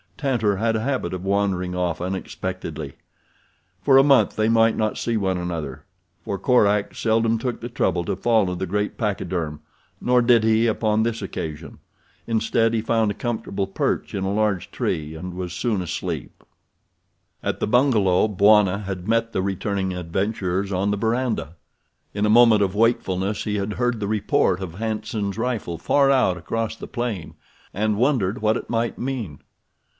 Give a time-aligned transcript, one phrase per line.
[0.17, 2.93] Tantor had a habit of wandering off unexpectedly.
[3.81, 5.83] For a month they might not see one another,
[6.23, 9.61] for Korak seldom took the trouble to follow the great pachyderm,
[9.99, 11.79] nor did he upon this occasion.
[12.27, 16.43] Instead he found a comfortable perch in a large tree and was soon asleep.
[17.41, 21.55] At the bungalow Bwana had met the returning adventurers on the verandah.
[22.13, 26.37] In a moment of wakefulness he had heard the report of Hanson's rifle far out
[26.37, 27.35] across the plain,
[27.73, 29.39] and wondered what it might mean.